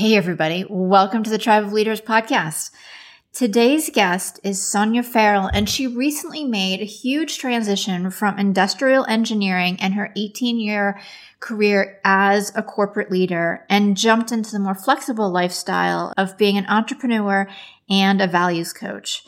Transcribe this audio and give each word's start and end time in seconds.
Hey, 0.00 0.16
everybody. 0.16 0.64
Welcome 0.66 1.24
to 1.24 1.28
the 1.28 1.36
Tribe 1.36 1.62
of 1.62 1.74
Leaders 1.74 2.00
podcast. 2.00 2.70
Today's 3.34 3.90
guest 3.90 4.40
is 4.42 4.66
Sonia 4.66 5.02
Farrell, 5.02 5.50
and 5.52 5.68
she 5.68 5.86
recently 5.86 6.42
made 6.42 6.80
a 6.80 6.86
huge 6.86 7.36
transition 7.36 8.10
from 8.10 8.38
industrial 8.38 9.04
engineering 9.10 9.76
and 9.78 9.92
her 9.92 10.10
18 10.16 10.58
year 10.58 10.98
career 11.40 12.00
as 12.02 12.50
a 12.56 12.62
corporate 12.62 13.10
leader 13.10 13.66
and 13.68 13.94
jumped 13.94 14.32
into 14.32 14.52
the 14.52 14.58
more 14.58 14.74
flexible 14.74 15.28
lifestyle 15.28 16.14
of 16.16 16.38
being 16.38 16.56
an 16.56 16.64
entrepreneur 16.68 17.46
and 17.90 18.22
a 18.22 18.26
values 18.26 18.72
coach. 18.72 19.22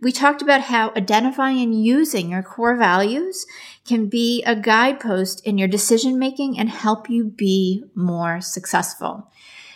We 0.00 0.12
talked 0.12 0.42
about 0.42 0.60
how 0.60 0.92
identifying 0.96 1.60
and 1.60 1.84
using 1.84 2.30
your 2.30 2.44
core 2.44 2.76
values 2.76 3.46
can 3.84 4.06
be 4.06 4.44
a 4.44 4.54
guidepost 4.54 5.44
in 5.44 5.58
your 5.58 5.66
decision 5.66 6.20
making 6.20 6.56
and 6.56 6.70
help 6.70 7.10
you 7.10 7.24
be 7.24 7.82
more 7.96 8.40
successful. 8.40 9.28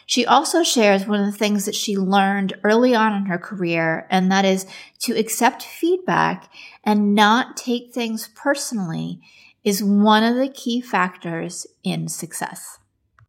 She 0.09 0.25
also 0.25 0.63
shares 0.63 1.07
one 1.07 1.21
of 1.21 1.27
the 1.27 1.37
things 1.37 1.67
that 1.67 1.75
she 1.75 1.99
learned 1.99 2.55
early 2.65 2.95
on 2.95 3.13
in 3.13 3.27
her 3.27 3.37
career, 3.37 4.07
and 4.09 4.33
that 4.33 4.47
is 4.47 4.65
to 5.01 5.13
accept 5.13 5.63
feedback 5.63 6.51
and 6.83 7.15
not 7.15 7.59
take 7.59 7.93
things 7.93 8.31
personally 8.35 9.21
is 9.65 9.85
one 9.85 10.25
of 10.25 10.37
the 10.37 10.49
key 10.49 10.81
factors 10.81 11.67
in 11.85 12.09
success. 12.09 12.79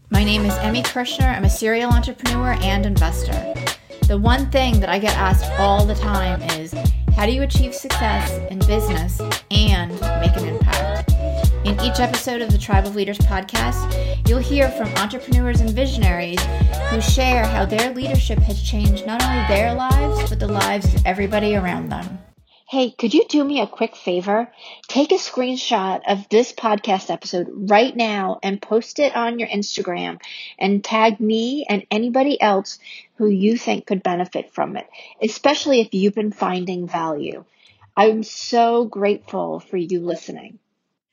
My 0.10 0.24
name 0.24 0.46
is 0.46 0.54
Emi 0.54 0.86
Kirschner. 0.86 1.26
I'm 1.26 1.44
a 1.44 1.50
serial 1.50 1.92
entrepreneur 1.92 2.54
and 2.62 2.86
investor. 2.86 3.54
The 4.08 4.18
one 4.18 4.50
thing 4.50 4.80
that 4.80 4.88
I 4.88 5.00
get 5.00 5.18
asked 5.18 5.52
all 5.60 5.86
the 5.86 5.96
time 5.96 6.42
is 6.58 6.74
how 7.14 7.26
do 7.26 7.34
you 7.34 7.42
achieve 7.42 7.76
success 7.76 8.32
in 8.50 8.60
business 8.60 9.20
and 9.52 9.92
make 10.22 10.38
an 10.38 10.48
impact? 10.48 10.99
In 11.70 11.80
each 11.82 12.00
episode 12.00 12.42
of 12.42 12.52
the 12.52 12.58
Tribe 12.58 12.88
of 12.88 12.96
Leaders 12.96 13.20
podcast, 13.20 14.28
you'll 14.28 14.40
hear 14.40 14.70
from 14.72 14.88
entrepreneurs 14.96 15.62
and 15.62 15.70
visionaries 15.70 16.42
who 16.90 17.00
share 17.00 17.46
how 17.46 17.64
their 17.64 17.94
leadership 17.94 18.40
has 18.40 18.60
changed 18.60 19.06
not 19.06 19.24
only 19.24 19.48
their 19.48 19.76
lives, 19.76 20.28
but 20.28 20.40
the 20.40 20.48
lives 20.48 20.92
of 20.96 21.06
everybody 21.06 21.56
around 21.56 21.90
them. 21.90 22.18
Hey, 22.68 22.90
could 22.90 23.14
you 23.14 23.24
do 23.30 23.44
me 23.44 23.62
a 23.62 23.68
quick 23.68 23.96
favor? 23.96 24.52
Take 24.88 25.12
a 25.12 25.20
screenshot 25.20 26.02
of 26.08 26.28
this 26.30 26.52
podcast 26.52 27.12
episode 27.12 27.48
right 27.70 27.96
now 27.96 28.40
and 28.42 28.60
post 28.60 28.98
it 28.98 29.16
on 29.16 29.38
your 29.38 29.48
Instagram 29.48 30.20
and 30.58 30.84
tag 30.84 31.20
me 31.20 31.68
and 31.70 31.86
anybody 31.92 32.42
else 32.42 32.80
who 33.18 33.28
you 33.28 33.60
think 33.60 33.86
could 33.86 34.02
benefit 34.02 34.52
from 34.56 34.76
it, 34.76 34.90
especially 35.22 35.82
if 35.82 35.94
you've 35.94 36.16
been 36.16 36.32
finding 36.32 36.88
value. 36.88 37.46
I'm 37.96 38.24
so 38.24 38.86
grateful 38.86 39.60
for 39.60 39.78
you 39.78 40.00
listening. 40.00 40.58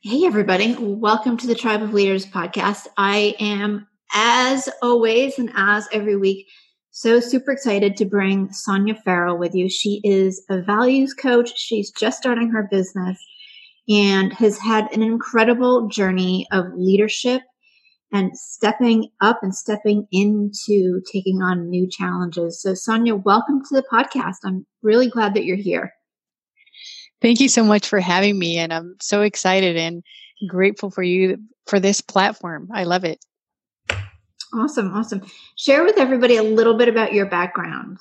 Hey, 0.08 0.24
everybody. 0.24 0.76
Welcome 0.78 1.36
to 1.38 1.48
the 1.48 1.56
Tribe 1.56 1.82
of 1.82 1.92
Leaders 1.92 2.24
podcast. 2.26 2.86
I 2.96 3.34
am, 3.40 3.88
as 4.14 4.68
always, 4.80 5.36
and 5.36 5.50
as 5.56 5.88
every 5.92 6.14
week, 6.16 6.46
so 6.92 7.18
super 7.18 7.50
excited 7.50 7.96
to 7.96 8.04
bring 8.04 8.52
Sonia 8.52 8.94
Farrell 8.94 9.36
with 9.36 9.52
you. 9.52 9.68
She 9.68 10.00
is 10.04 10.44
a 10.48 10.62
values 10.62 11.12
coach. 11.12 11.58
She's 11.58 11.90
just 11.90 12.18
starting 12.18 12.50
her 12.50 12.68
business 12.70 13.18
and 13.88 14.32
has 14.34 14.58
had 14.58 14.92
an 14.92 15.02
incredible 15.02 15.88
journey 15.88 16.46
of 16.52 16.66
leadership 16.76 17.42
and 18.12 18.30
stepping 18.38 19.08
up 19.20 19.40
and 19.42 19.56
stepping 19.56 20.06
into 20.12 21.00
taking 21.12 21.42
on 21.42 21.68
new 21.68 21.88
challenges. 21.90 22.62
So, 22.62 22.74
Sonia, 22.74 23.16
welcome 23.16 23.60
to 23.64 23.74
the 23.74 23.84
podcast. 23.92 24.36
I'm 24.44 24.66
really 24.82 25.10
glad 25.10 25.34
that 25.34 25.44
you're 25.44 25.56
here. 25.56 25.92
Thank 27.22 27.40
you 27.40 27.48
so 27.48 27.64
much 27.64 27.88
for 27.88 28.00
having 28.00 28.38
me. 28.38 28.58
And 28.58 28.72
I'm 28.72 28.96
so 29.00 29.22
excited 29.22 29.76
and 29.76 30.02
grateful 30.48 30.90
for 30.90 31.02
you 31.02 31.38
for 31.66 31.80
this 31.80 32.00
platform. 32.00 32.68
I 32.72 32.84
love 32.84 33.04
it. 33.04 33.24
Awesome. 34.54 34.92
Awesome. 34.94 35.22
Share 35.56 35.84
with 35.84 35.98
everybody 35.98 36.36
a 36.36 36.42
little 36.42 36.76
bit 36.76 36.88
about 36.88 37.12
your 37.12 37.26
background. 37.26 37.98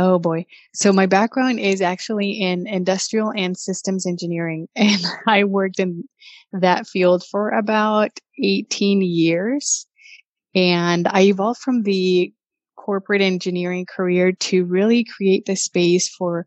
Oh 0.00 0.20
boy. 0.20 0.46
So 0.74 0.92
my 0.92 1.06
background 1.06 1.58
is 1.58 1.80
actually 1.80 2.30
in 2.30 2.68
industrial 2.68 3.32
and 3.36 3.56
systems 3.56 4.06
engineering. 4.06 4.68
And 4.76 5.00
I 5.26 5.44
worked 5.44 5.80
in 5.80 6.04
that 6.52 6.86
field 6.86 7.24
for 7.24 7.50
about 7.50 8.12
18 8.42 9.02
years. 9.02 9.86
And 10.54 11.08
I 11.08 11.22
evolved 11.22 11.60
from 11.60 11.82
the 11.82 12.32
corporate 12.76 13.22
engineering 13.22 13.86
career 13.86 14.32
to 14.32 14.64
really 14.64 15.04
create 15.04 15.46
the 15.46 15.56
space 15.56 16.08
for 16.08 16.46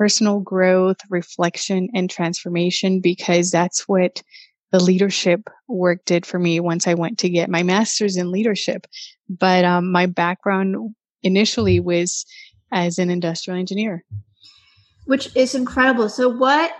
personal 0.00 0.40
growth, 0.40 0.96
reflection, 1.10 1.90
and 1.92 2.08
transformation 2.08 3.00
because 3.00 3.50
that's 3.50 3.86
what 3.86 4.22
the 4.72 4.82
leadership 4.82 5.50
work 5.68 6.02
did 6.06 6.24
for 6.24 6.38
me 6.38 6.58
once 6.58 6.86
I 6.86 6.94
went 6.94 7.18
to 7.18 7.28
get 7.28 7.50
my 7.50 7.62
master's 7.62 8.16
in 8.16 8.30
leadership. 8.30 8.86
But 9.28 9.66
um, 9.66 9.92
my 9.92 10.06
background 10.06 10.94
initially 11.22 11.80
was 11.80 12.24
as 12.72 12.98
an 12.98 13.10
industrial 13.10 13.60
engineer. 13.60 14.02
Which 15.04 15.36
is 15.36 15.54
incredible. 15.54 16.08
So, 16.08 16.30
what 16.30 16.72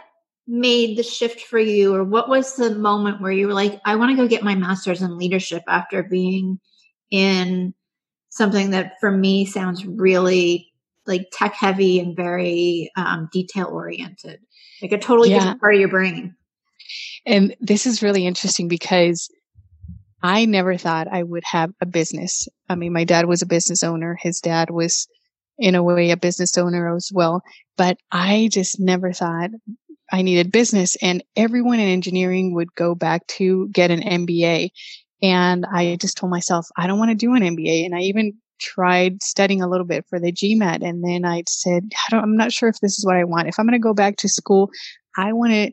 made 0.47 0.97
the 0.97 1.03
shift 1.03 1.43
for 1.43 1.59
you, 1.59 1.95
or 1.95 2.03
what 2.05 2.31
was 2.31 2.57
the 2.57 2.75
moment 2.75 3.21
where 3.21 3.33
you 3.33 3.49
were 3.49 3.55
like, 3.55 3.83
I 3.85 3.97
want 3.97 4.13
to 4.13 4.17
go 4.17 4.29
get 4.29 4.43
my 4.43 4.55
master's 4.55 5.03
in 5.03 5.19
leadership 5.19 5.63
after 5.69 6.03
being 6.03 6.59
in 7.11 7.75
something 8.31 8.71
that 8.71 8.95
for 8.99 9.11
me 9.11 9.45
sounds 9.45 9.85
really 9.85 10.70
like 11.07 11.29
tech 11.33 11.55
heavy 11.55 12.01
and 12.01 12.17
very 12.17 12.91
um, 12.97 13.29
detail 13.33 13.67
oriented, 13.67 14.41
like 14.83 14.93
a 14.93 14.99
totally 14.99 15.31
yeah. 15.31 15.39
different 15.39 15.61
part 15.61 15.75
of 15.75 15.81
your 15.81 15.89
brain. 15.89 16.35
And 17.27 17.55
this 17.61 17.87
is 17.87 18.03
really 18.03 18.27
interesting 18.27 18.69
because 18.69 19.29
I 20.23 20.45
never 20.45 20.77
thought 20.77 21.09
I 21.09 21.23
would 21.23 21.45
have 21.45 21.73
a 21.81 21.87
business. 21.87 22.49
I 22.69 22.75
mean, 22.75 22.93
my 22.93 23.05
dad 23.05 23.27
was 23.27 23.43
a 23.43 23.47
business 23.47 23.83
owner. 23.83 24.19
His 24.21 24.41
dad 24.41 24.71
was, 24.71 25.09
in 25.59 25.75
a 25.75 25.83
way, 25.83 26.11
a 26.11 26.17
business 26.17 26.57
owner 26.59 26.95
as 26.95 27.11
well. 27.13 27.43
But 27.77 27.99
I 28.13 28.49
just 28.53 28.81
never 28.81 29.13
thought 29.13 29.51
I 30.13 30.23
needed 30.23 30.53
business. 30.53 30.97
And 30.97 31.23
everyone 31.37 31.79
in 31.79 31.89
engineering 31.89 32.55
would 32.55 32.75
go 32.75 32.95
back 32.95 33.27
to 33.29 33.69
get 33.69 33.91
an 33.91 34.01
MBA. 34.01 34.71
And 35.23 35.67
I 35.67 35.97
just 35.97 36.17
told 36.17 36.31
myself, 36.31 36.67
I 36.77 36.87
don't 36.87 36.99
want 36.99 37.11
to 37.11 37.15
do 37.15 37.35
an 37.35 37.43
MBA. 37.43 37.85
And 37.85 37.95
I 37.95 38.01
even 38.01 38.35
tried 38.61 39.23
studying 39.23 39.63
a 39.63 39.69
little 39.69 39.87
bit 39.87 40.05
for 40.09 40.21
the 40.21 40.33
GMAT. 40.33 40.87
And 40.87 41.05
then 41.05 41.25
I 41.25 41.43
said, 41.49 41.91
I 42.13 42.17
am 42.17 42.37
not 42.37 42.53
sure 42.53 42.69
if 42.69 42.81
this 42.81 42.99
is 42.99 43.05
what 43.05 43.17
I 43.17 43.25
want. 43.25 43.49
If 43.49 43.59
I'm 43.59 43.67
going 43.67 43.73
to 43.73 43.83
go 43.83 43.95
back 43.95 44.17
to 44.19 44.29
school, 44.29 44.71
I 45.17 45.33
want 45.33 45.53
to 45.53 45.73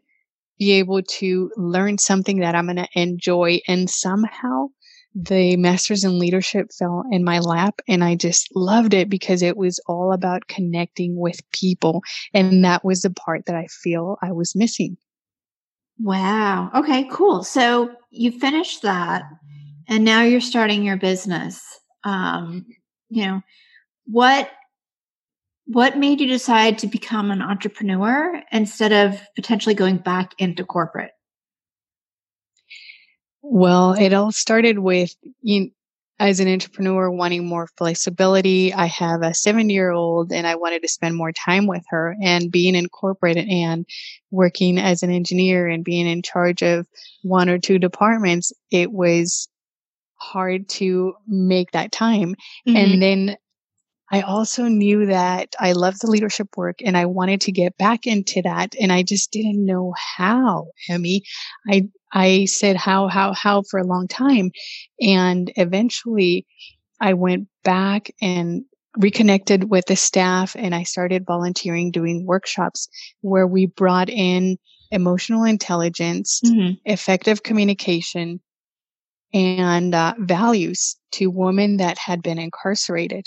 be 0.58 0.72
able 0.74 1.03
to 1.03 1.52
learn 1.56 1.98
something 1.98 2.40
that 2.40 2.56
I'm 2.56 2.66
going 2.66 2.78
to 2.78 2.88
enjoy. 2.96 3.59
And 3.68 3.90
somehow 3.90 4.68
the 5.16 5.56
master's 5.58 6.03
in 6.03 6.20
leadership 6.20 6.68
fell 6.78 7.03
in 7.12 7.24
my 7.24 7.40
lap 7.40 7.80
and 7.88 8.03
I 8.03 8.16
just 8.16 8.50
loved 8.56 8.94
it 8.94 9.09
because 9.09 9.42
it 9.42 9.58
was 9.58 9.80
all 9.88 10.14
about 10.14 10.48
connecting 10.48 11.18
with 11.18 11.40
people. 11.52 12.04
And 12.34 12.64
that 12.64 12.86
was 12.86 13.02
the 13.02 13.09
part 13.09 13.46
that 13.46 13.56
I 13.56 13.66
feel 13.68 14.18
I 14.22 14.31
was 14.31 14.56
missing. 14.56 14.98
Wow. 16.00 16.69
Okay, 16.75 17.08
cool. 17.12 17.44
So 17.44 17.92
you 18.12 18.31
finished 18.31 18.84
that 18.84 19.24
and 19.88 20.04
now 20.04 20.22
you're 20.22 20.42
starting 20.42 20.84
your 20.84 20.98
business 20.98 21.64
um, 22.07 22.66
you 23.09 23.25
know 23.25 23.41
what 24.06 24.50
what 25.66 25.97
made 25.97 26.22
you 26.22 26.28
decide 26.28 26.78
to 26.78 26.88
become 26.88 27.29
an 27.29 27.41
entrepreneur 27.41 28.41
instead 28.53 28.94
of 28.94 29.19
potentially 29.35 29.75
going 29.75 29.97
back 29.97 30.31
into 30.38 30.63
corporate? 30.63 31.12
Well 33.41 33.94
it 33.94 34.13
all 34.13 34.31
started 34.31 34.79
with 34.79 35.13
you 35.41 35.72
as 36.19 36.40
an 36.40 36.47
entrepreneur 36.47 37.12
wanting 37.12 37.45
more 37.45 37.68
flexibility 37.78 38.74
i 38.74 38.88
have 38.88 39.22
a 39.22 39.35
seven 39.35 39.69
year 39.69 39.91
old 39.91 40.31
and 40.31 40.47
i 40.47 40.56
wanted 40.56 40.81
to 40.81 40.88
spend 40.88 41.16
more 41.16 41.31
time 41.31 41.68
with 41.68 41.84
her 41.89 42.16
and 42.24 42.51
being 42.51 42.74
in 42.74 42.89
corporate 42.89 43.38
and 43.38 43.85
working 44.31 44.79
as 44.79 45.03
an 45.03 45.12
engineer 45.12 45.68
and 45.68 45.84
being 45.84 46.07
in 46.07 46.24
charge 46.24 46.63
of 46.63 46.88
one 47.22 47.50
or 47.50 47.59
two 47.59 47.78
departments 47.78 48.51
it 48.72 48.91
was 48.91 49.47
hard 50.19 50.67
to 50.69 51.13
make 51.28 51.72
that 51.72 51.91
time. 51.91 52.36
Mm-hmm. 52.68 52.75
And 52.75 53.01
then 53.01 53.38
I 54.12 54.21
also 54.21 54.63
knew 54.65 55.07
that 55.07 55.56
I 55.59 55.74
loved 55.74 56.01
the 56.01 56.09
leadership 56.09 56.56
work 56.56 56.77
and 56.83 56.97
I 56.97 57.06
wanted 57.06 57.42
to 57.42 57.51
get 57.51 57.77
back 57.77 58.07
into 58.07 58.42
that. 58.44 58.74
And 58.80 58.92
I 58.92 59.03
just 59.03 59.31
didn't 59.31 59.65
know 59.65 59.94
how, 59.97 60.68
Emi. 60.89 61.21
I, 61.69 61.89
I 62.13 62.45
said 62.45 62.77
how, 62.77 63.07
how, 63.07 63.33
how 63.33 63.63
for 63.69 63.80
a 63.80 63.88
long 63.88 64.07
time. 64.07 64.51
And 65.01 65.51
eventually 65.57 66.45
I 67.01 67.13
went 67.13 67.47
back 67.63 68.12
and 68.21 68.63
reconnected 68.97 69.69
with 69.69 69.86
the 69.86 69.95
staff 69.95 70.56
and 70.57 70.74
I 70.74 70.83
started 70.83 71.25
volunteering 71.25 71.92
doing 71.92 72.25
workshops 72.25 72.88
where 73.21 73.45
we 73.45 73.65
brought 73.65 74.09
in 74.09 74.57
emotional 74.89 75.44
intelligence, 75.44 76.42
mm-hmm. 76.45 76.74
effective 76.86 77.44
communication, 77.44 78.39
and 79.33 79.94
uh, 79.94 80.13
values 80.19 80.95
to 81.13 81.29
women 81.29 81.77
that 81.77 81.97
had 81.97 82.21
been 82.21 82.39
incarcerated. 82.39 83.25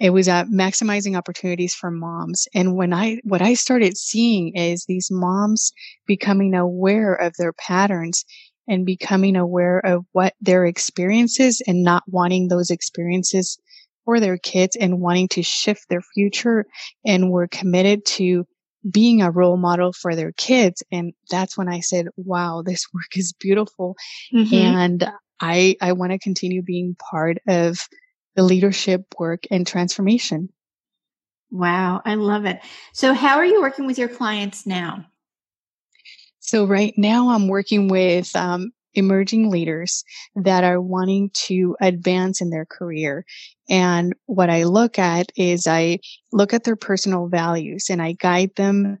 It 0.00 0.10
was 0.10 0.28
uh, 0.28 0.44
maximizing 0.46 1.16
opportunities 1.16 1.74
for 1.74 1.90
moms. 1.90 2.48
And 2.54 2.74
when 2.74 2.92
I, 2.92 3.20
what 3.22 3.42
I 3.42 3.54
started 3.54 3.96
seeing 3.96 4.56
is 4.56 4.84
these 4.84 5.08
moms 5.10 5.72
becoming 6.06 6.54
aware 6.54 7.14
of 7.14 7.34
their 7.38 7.52
patterns 7.52 8.24
and 8.66 8.84
becoming 8.84 9.36
aware 9.36 9.78
of 9.78 10.04
what 10.12 10.34
their 10.40 10.64
experiences 10.66 11.62
and 11.66 11.82
not 11.84 12.02
wanting 12.08 12.48
those 12.48 12.70
experiences 12.70 13.56
for 14.04 14.20
their 14.20 14.36
kids 14.38 14.76
and 14.76 15.00
wanting 15.00 15.28
to 15.28 15.42
shift 15.42 15.88
their 15.88 16.02
future. 16.14 16.66
And 17.06 17.30
we're 17.30 17.48
committed 17.48 18.04
to 18.06 18.46
being 18.88 19.22
a 19.22 19.30
role 19.30 19.56
model 19.56 19.92
for 19.92 20.14
their 20.14 20.32
kids. 20.32 20.82
And 20.92 21.12
that's 21.30 21.56
when 21.56 21.68
I 21.68 21.80
said, 21.80 22.08
wow, 22.16 22.62
this 22.64 22.86
work 22.94 23.16
is 23.16 23.32
beautiful. 23.32 23.96
Mm-hmm. 24.32 24.54
And 24.54 25.10
I, 25.40 25.76
I 25.80 25.92
want 25.92 26.12
to 26.12 26.18
continue 26.18 26.62
being 26.62 26.96
part 27.10 27.38
of 27.48 27.78
the 28.34 28.42
leadership 28.42 29.02
work 29.18 29.44
and 29.50 29.66
transformation. 29.66 30.48
Wow, 31.50 32.02
I 32.04 32.16
love 32.16 32.46
it. 32.46 32.60
So, 32.92 33.14
how 33.14 33.36
are 33.36 33.44
you 33.44 33.60
working 33.60 33.86
with 33.86 33.96
your 33.96 34.08
clients 34.08 34.66
now? 34.66 35.06
So, 36.40 36.64
right 36.66 36.92
now, 36.96 37.28
I'm 37.30 37.46
working 37.46 37.86
with 37.86 38.34
um, 38.34 38.72
emerging 38.94 39.50
leaders 39.50 40.04
that 40.36 40.64
are 40.64 40.80
wanting 40.80 41.30
to 41.34 41.76
advance 41.80 42.40
in 42.40 42.50
their 42.50 42.66
career. 42.66 43.24
And 43.68 44.14
what 44.26 44.50
I 44.50 44.64
look 44.64 44.98
at 44.98 45.32
is 45.36 45.66
I 45.66 45.98
look 46.32 46.52
at 46.52 46.64
their 46.64 46.76
personal 46.76 47.28
values 47.28 47.86
and 47.90 48.02
I 48.02 48.12
guide 48.12 48.50
them 48.56 48.98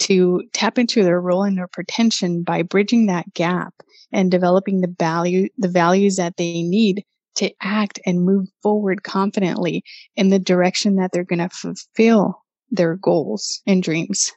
to 0.00 0.42
tap 0.52 0.78
into 0.78 1.02
their 1.02 1.20
role 1.20 1.44
and 1.44 1.56
their 1.56 1.68
potential 1.68 2.42
by 2.42 2.62
bridging 2.62 3.06
that 3.06 3.32
gap 3.34 3.74
and 4.12 4.30
developing 4.30 4.80
the 4.80 4.94
value, 4.98 5.48
the 5.58 5.68
values 5.68 6.16
that 6.16 6.36
they 6.36 6.62
need 6.62 7.04
to 7.36 7.50
act 7.62 7.98
and 8.04 8.24
move 8.24 8.48
forward 8.62 9.04
confidently 9.04 9.82
in 10.16 10.28
the 10.28 10.38
direction 10.38 10.96
that 10.96 11.10
they're 11.12 11.24
going 11.24 11.38
to 11.38 11.48
fulfill 11.48 12.42
their 12.70 12.96
goals 12.96 13.62
and 13.66 13.82
dreams. 13.82 14.32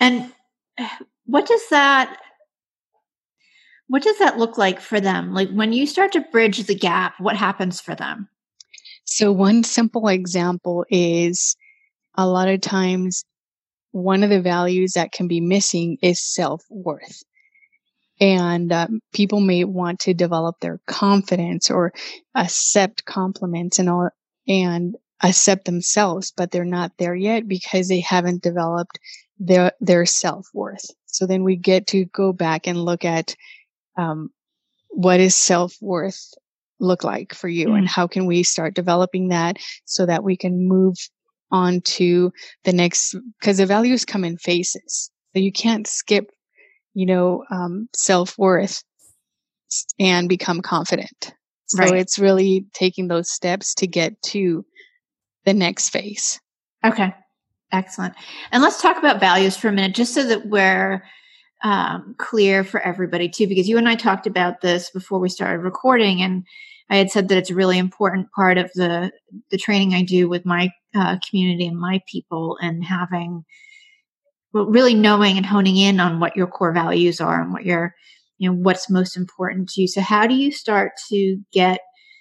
And 0.00 0.32
what 1.26 1.46
does 1.46 1.68
that 1.70 2.18
what 3.88 4.02
does 4.02 4.18
that 4.18 4.38
look 4.38 4.58
like 4.58 4.80
for 4.80 5.00
them? 5.00 5.32
Like 5.32 5.50
when 5.50 5.72
you 5.72 5.86
start 5.86 6.12
to 6.12 6.20
bridge 6.20 6.64
the 6.64 6.74
gap, 6.74 7.14
what 7.18 7.36
happens 7.36 7.80
for 7.80 7.94
them? 7.94 8.28
So 9.04 9.30
one 9.30 9.64
simple 9.64 10.08
example 10.08 10.84
is 10.88 11.56
a 12.16 12.26
lot 12.26 12.48
of 12.48 12.60
times 12.60 13.24
one 13.92 14.22
of 14.22 14.30
the 14.30 14.40
values 14.40 14.92
that 14.94 15.12
can 15.12 15.28
be 15.28 15.40
missing 15.40 15.98
is 16.02 16.20
self-worth 16.20 17.22
and 18.20 18.72
um, 18.72 19.00
people 19.12 19.40
may 19.40 19.64
want 19.64 20.00
to 20.00 20.14
develop 20.14 20.58
their 20.60 20.80
confidence 20.86 21.70
or 21.70 21.92
accept 22.34 23.04
compliments 23.04 23.78
and 23.78 23.88
all 23.88 24.10
and 24.48 24.96
accept 25.22 25.64
themselves 25.64 26.32
but 26.36 26.50
they're 26.50 26.64
not 26.64 26.92
there 26.98 27.14
yet 27.14 27.46
because 27.46 27.88
they 27.88 28.00
haven't 28.00 28.42
developed 28.42 28.98
their 29.38 29.72
their 29.80 30.04
self-worth 30.04 30.90
so 31.06 31.26
then 31.26 31.44
we 31.44 31.56
get 31.56 31.86
to 31.86 32.04
go 32.06 32.32
back 32.32 32.66
and 32.66 32.84
look 32.84 33.04
at 33.04 33.36
um, 33.96 34.30
what 34.88 35.20
is 35.20 35.34
self-worth 35.34 36.34
look 36.80 37.04
like 37.04 37.34
for 37.34 37.48
you 37.48 37.68
mm. 37.68 37.78
and 37.78 37.88
how 37.88 38.06
can 38.06 38.26
we 38.26 38.42
start 38.42 38.74
developing 38.74 39.28
that 39.28 39.56
so 39.84 40.04
that 40.06 40.24
we 40.24 40.36
can 40.36 40.68
move 40.68 40.96
on 41.50 41.80
to 41.82 42.32
the 42.64 42.72
next 42.72 43.14
because 43.38 43.58
the 43.58 43.66
values 43.66 44.04
come 44.04 44.24
in 44.24 44.36
phases 44.38 45.10
so 45.32 45.40
you 45.40 45.52
can't 45.52 45.86
skip 45.86 46.30
you 46.94 47.06
know, 47.06 47.44
um, 47.50 47.88
self 47.94 48.38
worth 48.38 48.82
and 49.98 50.28
become 50.28 50.62
confident. 50.62 51.34
So 51.66 51.82
right. 51.82 51.94
it's 51.94 52.18
really 52.18 52.66
taking 52.72 53.08
those 53.08 53.30
steps 53.30 53.74
to 53.76 53.86
get 53.86 54.20
to 54.22 54.64
the 55.44 55.52
next 55.52 55.90
phase. 55.90 56.40
Okay. 56.84 57.12
Excellent. 57.72 58.14
And 58.52 58.62
let's 58.62 58.80
talk 58.80 58.96
about 58.96 59.18
values 59.18 59.56
for 59.56 59.68
a 59.68 59.72
minute, 59.72 59.96
just 59.96 60.14
so 60.14 60.24
that 60.28 60.46
we're 60.46 61.02
um, 61.64 62.14
clear 62.18 62.62
for 62.62 62.80
everybody 62.80 63.28
too, 63.28 63.48
because 63.48 63.68
you 63.68 63.78
and 63.78 63.88
I 63.88 63.96
talked 63.96 64.26
about 64.26 64.60
this 64.60 64.90
before 64.90 65.18
we 65.18 65.28
started 65.28 65.62
recording, 65.62 66.22
and 66.22 66.44
I 66.90 66.96
had 66.96 67.10
said 67.10 67.28
that 67.28 67.38
it's 67.38 67.50
a 67.50 67.54
really 67.54 67.78
important 67.78 68.28
part 68.32 68.58
of 68.58 68.70
the 68.74 69.10
the 69.50 69.58
training 69.58 69.94
I 69.94 70.02
do 70.02 70.28
with 70.28 70.44
my 70.44 70.70
uh, 70.94 71.16
community 71.28 71.66
and 71.66 71.80
my 71.80 72.00
people, 72.06 72.58
and 72.60 72.84
having 72.84 73.44
well, 74.52 74.66
really 74.66 74.94
knowing 74.94 75.36
and 75.36 75.46
honing 75.46 75.76
in 75.76 76.00
on 76.00 76.20
what 76.20 76.36
your 76.36 76.46
core 76.46 76.72
values 76.72 77.20
are 77.20 77.42
and 77.42 77.52
what 77.52 77.64
your, 77.64 77.94
you 78.38 78.48
know, 78.48 78.56
what's 78.56 78.88
most 78.88 79.16
important 79.16 79.68
to 79.70 79.80
you. 79.80 79.88
So 79.88 80.00
how 80.00 80.26
do 80.26 80.34
you 80.34 80.52
start 80.52 80.92
to 81.08 81.38
get 81.52 81.80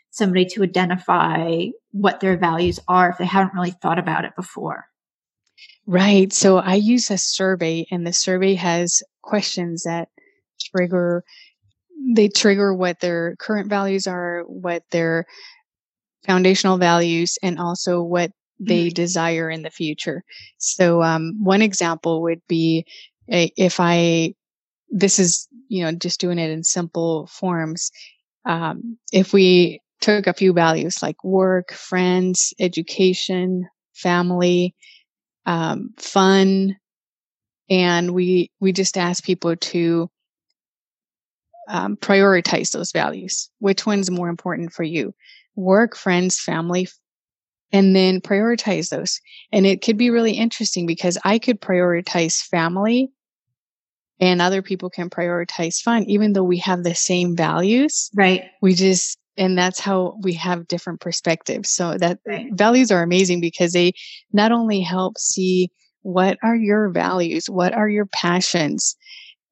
somebody 0.10 0.46
to 0.46 0.64
identify 0.64 1.66
what 1.92 2.22
their 2.22 2.38
values 2.38 2.80
are 2.88 3.10
if 3.10 3.18
they 3.18 3.26
haven't 3.26 3.54
really 3.54 3.72
thought 3.72 4.00
about 4.00 4.26
it 4.26 4.36
before? 4.36 4.86
Right. 5.86 6.32
So 6.34 6.58
I 6.58 6.76
use 6.76 7.12
a 7.12 7.18
survey 7.18 7.86
and 7.92 8.08
the 8.08 8.14
survey 8.14 8.56
has 8.56 9.04
questions 9.24 9.84
that 9.84 10.10
trigger 10.62 11.24
they 12.16 12.28
trigger 12.28 12.74
what 12.74 13.00
their 13.00 13.36
current 13.38 13.70
values 13.70 14.08
are, 14.08 14.44
what 14.48 14.84
their 14.92 15.26
foundational 16.26 16.78
values 16.78 17.38
and 17.42 17.60
also 17.60 18.02
what 18.02 18.32
they 18.60 18.88
mm-hmm. 18.88 18.94
desire 18.94 19.50
in 19.50 19.62
the 19.62 19.70
future. 19.70 20.24
So, 20.58 21.02
um, 21.02 21.34
one 21.42 21.62
example 21.62 22.22
would 22.24 22.42
be 22.48 22.86
if 23.28 23.80
I, 23.80 24.34
this 24.90 25.18
is, 25.20 25.48
you 25.70 25.84
know, 25.84 25.92
just 25.92 26.20
doing 26.20 26.40
it 26.40 26.50
in 26.52 26.64
simple 26.64 27.28
forms. 27.28 27.90
Um, 28.46 28.98
if 29.12 29.34
we 29.34 29.80
took 30.02 30.28
a 30.28 30.34
few 30.34 30.54
values 30.54 31.02
like 31.02 31.24
work, 31.24 31.72
friends, 31.72 32.54
education, 32.60 33.68
family, 33.94 34.76
um, 35.46 35.94
fun, 35.98 36.76
and 37.70 38.14
we, 38.14 38.52
we 38.60 38.72
just 38.72 38.98
ask 38.98 39.24
people 39.24 39.56
to, 39.56 40.10
um, 41.70 41.96
prioritize 41.98 42.72
those 42.72 42.92
values. 42.92 43.50
Which 43.60 43.86
one's 43.86 44.12
more 44.12 44.30
important 44.30 44.74
for 44.74 44.84
you? 44.84 45.14
Work, 45.56 45.96
friends, 45.96 46.40
family, 46.40 46.88
and 47.72 47.96
then 47.96 48.22
prioritize 48.22 48.90
those. 48.90 49.20
And 49.52 49.66
it 49.66 49.82
could 49.82 49.98
be 49.98 50.10
really 50.10 50.34
interesting 50.34 50.86
because 50.86 51.18
I 51.24 51.40
could 51.40 51.62
prioritize 51.62 52.42
family 52.42 53.12
and 54.20 54.42
other 54.42 54.62
people 54.62 54.90
can 54.90 55.10
prioritize 55.10 55.82
fun, 55.82 56.04
even 56.04 56.34
though 56.34 56.44
we 56.44 56.60
have 56.60 56.84
the 56.84 56.96
same 56.96 57.36
values. 57.36 58.12
Right. 58.14 58.44
We 58.62 58.76
just, 58.76 59.18
and 59.38 59.58
that's 59.58 59.80
how 59.80 60.18
we 60.22 60.34
have 60.34 60.68
different 60.68 61.02
perspectives. 61.02 61.70
So 61.72 61.98
that 61.98 62.20
right. 62.28 62.48
values 62.54 62.92
are 62.92 63.02
amazing 63.02 63.42
because 63.42 63.74
they 63.74 63.94
not 64.32 64.52
only 64.52 64.82
help 64.82 65.18
see 65.18 65.72
what 66.04 66.38
are 66.44 66.56
your 66.56 66.90
values, 66.90 67.50
what 67.50 67.74
are 67.74 67.90
your 67.90 68.06
passions, 68.06 68.96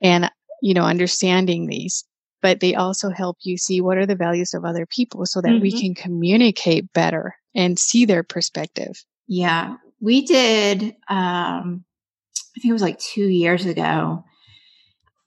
and, 0.01 0.29
you 0.61 0.73
know, 0.73 0.83
understanding 0.83 1.67
these, 1.67 2.05
but 2.41 2.59
they 2.59 2.75
also 2.75 3.09
help 3.09 3.37
you 3.41 3.57
see 3.57 3.81
what 3.81 3.97
are 3.97 4.05
the 4.05 4.15
values 4.15 4.53
of 4.53 4.65
other 4.65 4.85
people 4.85 5.25
so 5.25 5.41
that 5.41 5.49
mm-hmm. 5.49 5.61
we 5.61 5.79
can 5.79 5.95
communicate 5.95 6.91
better 6.93 7.35
and 7.55 7.79
see 7.79 8.05
their 8.05 8.23
perspective. 8.23 9.03
Yeah. 9.27 9.75
We 9.99 10.25
did, 10.25 10.95
um, 11.07 11.85
I 12.55 12.59
think 12.59 12.69
it 12.69 12.73
was 12.73 12.81
like 12.81 12.99
two 12.99 13.27
years 13.27 13.65
ago. 13.65 14.23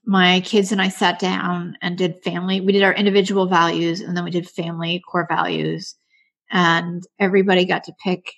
My 0.05 0.41
kids 0.41 0.71
and 0.71 0.81
I 0.81 0.89
sat 0.89 1.17
down 1.17 1.77
and 1.81 1.97
did 1.97 2.21
family. 2.23 2.61
We 2.61 2.73
did 2.73 2.83
our 2.83 2.93
individual 2.93 3.47
values 3.47 4.01
and 4.01 4.15
then 4.15 4.23
we 4.23 4.31
did 4.31 4.47
family 4.47 5.01
core 5.09 5.25
values. 5.27 5.95
And 6.51 7.03
everybody 7.19 7.65
got 7.65 7.85
to 7.85 7.93
pick 8.03 8.33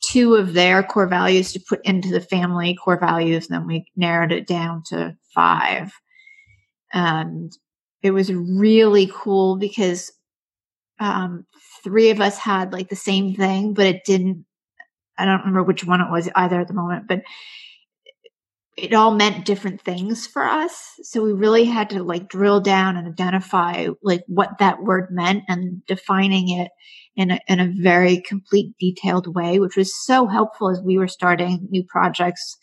two 0.00 0.34
of 0.34 0.52
their 0.52 0.82
core 0.82 1.06
values 1.06 1.52
to 1.52 1.60
put 1.60 1.84
into 1.84 2.10
the 2.10 2.20
family 2.20 2.74
core 2.74 2.98
values. 2.98 3.48
And 3.48 3.54
then 3.54 3.66
we 3.66 3.86
narrowed 3.96 4.32
it 4.32 4.46
down 4.46 4.82
to 4.88 5.16
five. 5.34 5.92
And 6.92 7.52
it 8.02 8.12
was 8.12 8.32
really 8.32 9.10
cool 9.12 9.56
because 9.56 10.12
um, 11.00 11.46
three 11.84 12.10
of 12.10 12.20
us 12.20 12.38
had 12.38 12.72
like 12.72 12.88
the 12.88 12.96
same 12.96 13.34
thing, 13.34 13.74
but 13.74 13.86
it 13.86 14.04
didn't. 14.04 14.44
I 15.16 15.24
don't 15.24 15.40
remember 15.40 15.64
which 15.64 15.84
one 15.84 16.00
it 16.00 16.10
was 16.10 16.28
either 16.36 16.60
at 16.60 16.68
the 16.68 16.74
moment, 16.74 17.08
but 17.08 17.22
it 18.76 18.94
all 18.94 19.10
meant 19.10 19.44
different 19.44 19.80
things 19.80 20.26
for 20.28 20.44
us. 20.44 20.92
So 21.02 21.22
we 21.24 21.32
really 21.32 21.64
had 21.64 21.90
to 21.90 22.04
like 22.04 22.28
drill 22.28 22.60
down 22.60 22.96
and 22.96 23.08
identify 23.08 23.88
like 24.02 24.22
what 24.28 24.58
that 24.60 24.84
word 24.84 25.08
meant 25.10 25.42
and 25.48 25.84
defining 25.86 26.60
it 26.60 26.70
in 27.18 27.32
a, 27.32 27.40
in 27.48 27.58
a 27.58 27.72
very 27.82 28.20
complete, 28.20 28.72
detailed 28.78 29.34
way, 29.34 29.58
which 29.58 29.76
was 29.76 29.94
so 30.06 30.26
helpful 30.26 30.70
as 30.70 30.80
we 30.80 30.96
were 30.96 31.08
starting 31.08 31.66
new 31.68 31.82
projects. 31.82 32.56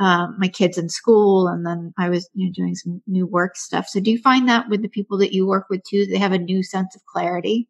Um, 0.00 0.34
my 0.40 0.48
kids 0.48 0.76
in 0.76 0.88
school, 0.88 1.46
and 1.46 1.64
then 1.64 1.94
I 1.96 2.08
was 2.08 2.28
you 2.34 2.46
know, 2.46 2.52
doing 2.52 2.74
some 2.74 3.00
new 3.06 3.26
work 3.26 3.56
stuff. 3.56 3.86
So, 3.86 4.00
do 4.00 4.10
you 4.10 4.18
find 4.18 4.48
that 4.48 4.68
with 4.68 4.82
the 4.82 4.88
people 4.88 5.16
that 5.18 5.32
you 5.32 5.46
work 5.46 5.66
with 5.70 5.82
too, 5.88 6.04
they 6.06 6.18
have 6.18 6.32
a 6.32 6.38
new 6.38 6.64
sense 6.64 6.96
of 6.96 7.06
clarity? 7.06 7.68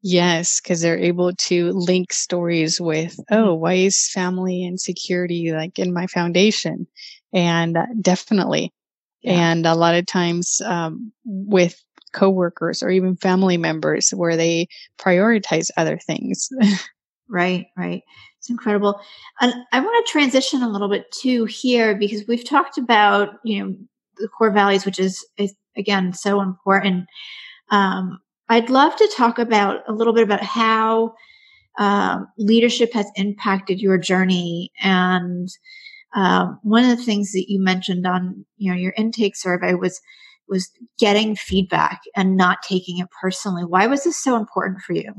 Yes, 0.00 0.60
because 0.60 0.80
they're 0.80 0.96
able 0.96 1.32
to 1.32 1.72
link 1.72 2.12
stories 2.12 2.80
with, 2.80 3.16
mm-hmm. 3.16 3.34
oh, 3.34 3.54
why 3.54 3.74
is 3.74 4.10
family 4.10 4.64
and 4.64 4.80
security 4.80 5.50
like 5.50 5.80
in 5.80 5.92
my 5.92 6.06
foundation? 6.06 6.86
And 7.32 7.76
uh, 7.76 7.86
definitely. 8.00 8.72
Yeah. 9.22 9.50
And 9.50 9.66
a 9.66 9.74
lot 9.74 9.96
of 9.96 10.06
times 10.06 10.60
um, 10.64 11.12
with 11.24 11.82
coworkers 12.12 12.82
or 12.82 12.90
even 12.90 13.16
family 13.16 13.56
members 13.56 14.10
where 14.10 14.36
they 14.36 14.68
prioritize 14.98 15.70
other 15.76 15.98
things. 15.98 16.48
right, 17.28 17.66
right. 17.76 18.02
It's 18.38 18.50
incredible. 18.50 19.00
And 19.40 19.54
I 19.72 19.80
want 19.80 20.06
to 20.06 20.12
transition 20.12 20.62
a 20.62 20.68
little 20.68 20.88
bit 20.88 21.10
too 21.12 21.44
here 21.44 21.96
because 21.96 22.26
we've 22.26 22.48
talked 22.48 22.78
about, 22.78 23.34
you 23.44 23.64
know, 23.64 23.74
the 24.18 24.28
core 24.28 24.50
values, 24.50 24.84
which 24.84 24.98
is, 24.98 25.24
is 25.38 25.54
again 25.76 26.12
so 26.12 26.40
important. 26.40 27.06
Um, 27.70 28.18
I'd 28.48 28.70
love 28.70 28.96
to 28.96 29.12
talk 29.16 29.38
about 29.38 29.80
a 29.88 29.92
little 29.92 30.12
bit 30.12 30.24
about 30.24 30.42
how 30.42 31.14
um, 31.78 32.28
leadership 32.36 32.92
has 32.92 33.10
impacted 33.16 33.80
your 33.80 33.96
journey 33.96 34.70
and 34.82 35.48
um, 36.14 36.58
one 36.62 36.84
of 36.84 36.96
the 36.96 37.02
things 37.02 37.32
that 37.32 37.46
you 37.48 37.62
mentioned 37.62 38.06
on 38.06 38.44
you 38.56 38.70
know 38.70 38.76
your 38.76 38.92
intake 38.96 39.36
survey 39.36 39.74
was 39.74 40.00
was 40.52 40.70
getting 40.98 41.34
feedback 41.34 42.02
and 42.14 42.36
not 42.36 42.62
taking 42.62 42.98
it 42.98 43.08
personally. 43.20 43.64
Why 43.64 43.86
was 43.86 44.04
this 44.04 44.22
so 44.22 44.36
important 44.36 44.82
for 44.82 44.92
you? 44.92 45.12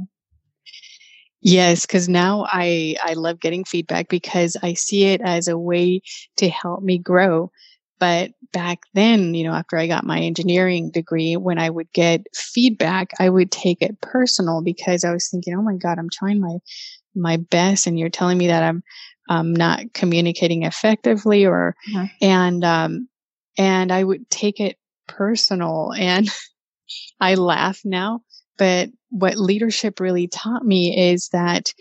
Yes 1.42 1.86
because 1.86 2.08
now 2.08 2.46
i 2.48 2.96
i 3.04 3.16
love 3.16 3.42
getting 3.42 3.66
feedback 3.66 4.08
because 4.08 4.56
i 4.64 4.74
see 4.74 5.04
it 5.04 5.20
as 5.20 5.50
a 5.50 5.58
way 5.58 6.00
to 6.38 6.48
help 6.48 6.84
me 6.84 6.98
grow. 6.98 7.52
But 8.00 8.32
back 8.54 8.80
then 8.94 9.34
you 9.34 9.44
know 9.44 9.54
after 9.54 9.78
i 9.78 9.88
got 9.88 10.06
my 10.06 10.20
engineering 10.20 10.92
degree 10.92 11.36
when 11.36 11.58
i 11.58 11.70
would 11.70 11.92
get 11.94 12.22
feedback 12.36 13.12
i 13.20 13.30
would 13.30 13.52
take 13.52 13.82
it 13.82 14.00
personal 14.02 14.62
because 14.62 15.04
i 15.04 15.12
was 15.12 15.28
thinking 15.30 15.56
oh 15.56 15.62
my 15.62 15.76
god 15.76 15.98
i'm 15.98 16.10
trying 16.10 16.40
my 16.40 16.58
my 17.16 17.38
best 17.38 17.88
and 17.88 17.98
you're 17.98 18.10
telling 18.10 18.38
me 18.38 18.48
that 18.48 18.62
i'm 18.62 18.84
um, 19.30 19.54
not 19.54 19.94
communicating 19.94 20.64
effectively 20.64 21.46
or 21.46 21.76
mm-hmm. 21.90 22.06
and 22.22 22.64
um, 22.64 23.08
and 23.58 23.92
I 23.92 24.04
would 24.04 24.30
take 24.30 24.60
it 24.60 24.78
personal 25.08 25.94
and 25.98 26.30
I 27.20 27.36
laugh 27.36 27.80
now 27.84 28.22
but 28.58 28.90
what 29.10 29.38
leadership 29.38 30.00
really 30.00 30.28
taught 30.28 30.66
me 30.66 31.12
is 31.12 31.30
that 31.30 31.74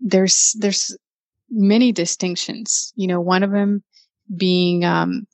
there's 0.00 0.54
there's 0.58 0.96
many 1.50 1.92
distinctions 1.92 2.92
you 2.96 3.06
know 3.06 3.20
one 3.20 3.42
of 3.42 3.50
them 3.50 3.82
being 4.36 4.84
um, 4.84 5.26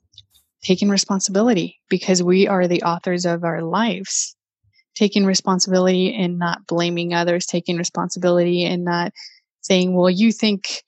taking 0.62 0.88
responsibility 0.88 1.78
because 1.88 2.22
we 2.22 2.48
are 2.48 2.66
the 2.66 2.82
authors 2.82 3.24
of 3.24 3.44
our 3.44 3.62
lives 3.62 4.34
taking 4.94 5.24
responsibility 5.24 6.12
and 6.12 6.38
not 6.38 6.66
blaming 6.66 7.14
others 7.14 7.46
taking 7.46 7.76
responsibility 7.76 8.64
and 8.64 8.84
not 8.84 9.12
saying, 9.68 9.94
well, 9.94 10.10
you 10.10 10.32
think 10.32 10.82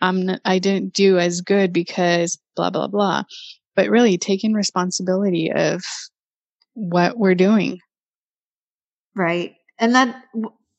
I'm 0.00 0.26
not, 0.26 0.40
I 0.44 0.58
didn't 0.58 0.92
do 0.92 1.18
as 1.18 1.40
good 1.40 1.72
because 1.72 2.38
blah, 2.56 2.70
blah, 2.70 2.88
blah. 2.88 3.24
But 3.80 3.88
really 3.88 4.18
taking 4.18 4.52
responsibility 4.52 5.50
of 5.50 5.82
what 6.74 7.16
we're 7.16 7.34
doing. 7.34 7.78
Right. 9.16 9.54
And 9.78 9.94
that, 9.94 10.22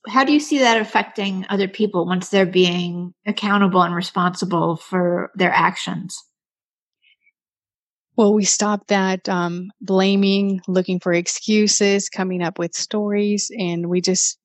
how 0.08 0.24
do 0.24 0.31
you 0.31 0.39
see 0.39 0.60
that 0.60 0.79
affecting 0.79 1.48
other 1.50 1.67
people 1.67 2.05
once 2.05 2.29
they're 2.29 2.46
being 2.46 3.15
accountable 3.25 3.81
and 3.81 3.96
responsible 3.96 4.75
for 4.75 5.31
their 5.34 5.51
actions? 5.51 6.15
Well, 8.15 8.36
we 8.36 8.46
stop 8.46 8.86
that 8.89 9.27
um, 9.27 9.72
blaming, 9.81 10.62
looking 10.67 11.00
for 11.00 11.12
excuses, 11.12 12.08
coming 12.08 12.43
up 12.43 12.60
with 12.60 12.75
stories, 12.75 13.50
and 13.58 13.89
we 13.89 14.00
just 14.00 14.38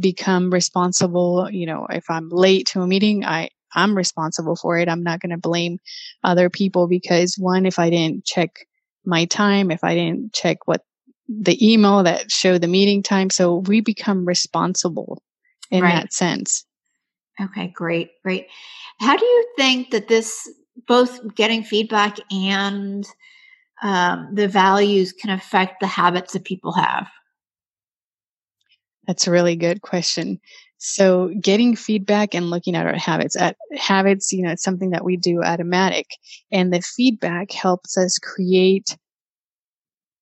become 0.00 0.50
responsible. 0.50 1.48
You 1.48 1.66
know, 1.66 1.86
if 1.90 2.10
I'm 2.10 2.28
late 2.28 2.66
to 2.72 2.80
a 2.80 2.88
meeting, 2.88 3.24
I, 3.24 3.50
I'm 3.74 3.96
responsible 3.96 4.56
for 4.56 4.78
it. 4.78 4.88
I'm 4.88 5.02
not 5.02 5.20
going 5.20 5.30
to 5.30 5.38
blame 5.38 5.78
other 6.22 6.50
people 6.50 6.86
because 6.86 7.36
one, 7.36 7.66
if 7.66 7.78
I 7.78 7.90
didn't 7.90 8.24
check 8.24 8.66
my 9.04 9.24
time, 9.24 9.70
if 9.70 9.84
I 9.84 9.94
didn't 9.94 10.32
check 10.32 10.66
what 10.66 10.82
the 11.28 11.72
email 11.72 12.02
that 12.02 12.30
showed 12.30 12.60
the 12.60 12.68
meeting 12.68 13.02
time. 13.02 13.30
So 13.30 13.56
we 13.56 13.80
become 13.80 14.26
responsible 14.26 15.22
in 15.70 15.82
right. 15.82 15.94
that 15.94 16.12
sense. 16.12 16.64
Okay, 17.40 17.68
great, 17.68 18.10
great. 18.22 18.48
How 19.00 19.16
do 19.16 19.24
you 19.24 19.46
think 19.56 19.90
that 19.90 20.08
this, 20.08 20.48
both 20.86 21.34
getting 21.34 21.64
feedback 21.64 22.18
and 22.30 23.06
um, 23.82 24.28
the 24.32 24.48
values, 24.48 25.12
can 25.12 25.30
affect 25.30 25.80
the 25.80 25.86
habits 25.86 26.32
that 26.32 26.44
people 26.44 26.72
have? 26.72 27.08
That's 29.06 29.26
a 29.26 29.30
really 29.30 29.56
good 29.56 29.82
question. 29.82 30.40
So 30.78 31.32
getting 31.40 31.76
feedback 31.76 32.34
and 32.34 32.50
looking 32.50 32.74
at 32.76 32.86
our 32.86 32.96
habits 32.96 33.36
at 33.36 33.56
habits, 33.76 34.32
you 34.32 34.42
know, 34.42 34.50
it's 34.50 34.62
something 34.62 34.90
that 34.90 35.04
we 35.04 35.16
do 35.16 35.42
automatic 35.42 36.06
and 36.52 36.72
the 36.72 36.82
feedback 36.82 37.52
helps 37.52 37.96
us 37.96 38.18
create 38.18 38.96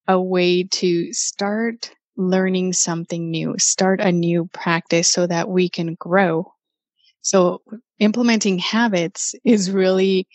a 0.06 0.20
way 0.20 0.64
to 0.64 1.12
start 1.12 1.90
learning 2.16 2.72
something 2.72 3.30
new, 3.30 3.54
start 3.58 4.00
a 4.00 4.12
new 4.12 4.48
practice 4.52 5.08
so 5.08 5.26
that 5.26 5.48
we 5.48 5.68
can 5.68 5.94
grow. 5.94 6.52
So 7.22 7.62
implementing 7.98 8.58
habits 8.58 9.34
is 9.44 9.70
really 9.70 10.26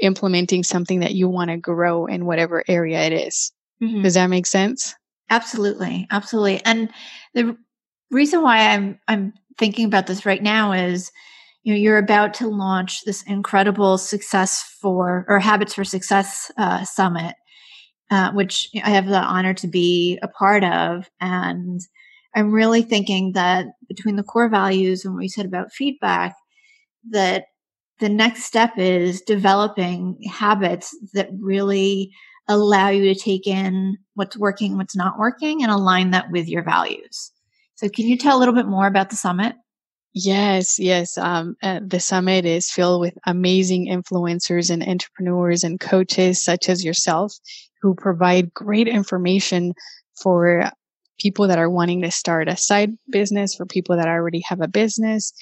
implementing 0.00 0.62
something 0.62 1.00
that 1.00 1.14
you 1.14 1.28
want 1.28 1.50
to 1.50 1.56
grow 1.56 2.06
in 2.06 2.26
whatever 2.26 2.64
area 2.68 3.00
it 3.02 3.12
is. 3.12 3.52
Mm-hmm. 3.82 4.02
Does 4.02 4.14
that 4.14 4.28
make 4.28 4.46
sense? 4.46 4.94
Absolutely, 5.30 6.06
absolutely. 6.10 6.64
And 6.64 6.88
the 7.34 7.56
reason 8.10 8.42
why 8.42 8.68
I'm 8.68 8.98
I'm 9.08 9.32
thinking 9.58 9.86
about 9.86 10.06
this 10.06 10.26
right 10.26 10.42
now 10.42 10.72
is 10.72 11.10
you 11.62 11.72
know 11.72 11.78
you're 11.78 11.98
about 11.98 12.34
to 12.34 12.48
launch 12.48 13.04
this 13.04 13.22
incredible 13.22 13.98
success 13.98 14.62
for 14.80 15.24
or 15.28 15.38
habits 15.38 15.74
for 15.74 15.84
success 15.84 16.50
uh, 16.58 16.84
summit 16.84 17.34
uh, 18.10 18.30
which 18.32 18.68
i 18.84 18.90
have 18.90 19.06
the 19.06 19.18
honor 19.18 19.54
to 19.54 19.66
be 19.66 20.18
a 20.22 20.28
part 20.28 20.62
of 20.62 21.08
and 21.20 21.80
i'm 22.36 22.52
really 22.52 22.82
thinking 22.82 23.32
that 23.32 23.66
between 23.88 24.16
the 24.16 24.22
core 24.22 24.48
values 24.48 25.04
and 25.04 25.14
what 25.14 25.22
you 25.22 25.28
said 25.28 25.46
about 25.46 25.72
feedback 25.72 26.36
that 27.10 27.46
the 27.98 28.08
next 28.08 28.44
step 28.44 28.72
is 28.76 29.22
developing 29.22 30.18
habits 30.30 30.96
that 31.14 31.28
really 31.40 32.12
allow 32.48 32.88
you 32.88 33.12
to 33.12 33.18
take 33.18 33.46
in 33.46 33.96
what's 34.14 34.36
working, 34.36 34.76
what's 34.76 34.96
not 34.96 35.18
working, 35.18 35.62
and 35.62 35.72
align 35.72 36.10
that 36.10 36.30
with 36.30 36.46
your 36.48 36.62
values. 36.62 37.32
So, 37.76 37.88
can 37.88 38.06
you 38.06 38.16
tell 38.16 38.36
a 38.36 38.40
little 38.40 38.54
bit 38.54 38.66
more 38.66 38.86
about 38.86 39.10
the 39.10 39.16
summit? 39.16 39.54
Yes, 40.14 40.78
yes. 40.78 41.18
Um, 41.18 41.56
uh, 41.62 41.80
the 41.86 42.00
summit 42.00 42.46
is 42.46 42.70
filled 42.70 43.02
with 43.02 43.18
amazing 43.26 43.86
influencers 43.86 44.70
and 44.70 44.82
entrepreneurs 44.82 45.62
and 45.62 45.78
coaches 45.78 46.42
such 46.42 46.70
as 46.70 46.82
yourself 46.82 47.34
who 47.82 47.94
provide 47.94 48.54
great 48.54 48.88
information 48.88 49.74
for 50.18 50.70
people 51.20 51.46
that 51.48 51.58
are 51.58 51.68
wanting 51.68 52.00
to 52.02 52.10
start 52.10 52.48
a 52.48 52.56
side 52.56 52.96
business, 53.10 53.54
for 53.54 53.66
people 53.66 53.94
that 53.96 54.08
already 54.08 54.40
have 54.40 54.62
a 54.62 54.68
business, 54.68 55.34